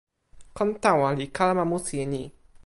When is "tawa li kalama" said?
0.83-1.63